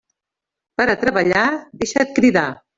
[0.81, 1.45] Per a treballar,
[1.85, 2.51] deixa't cridar.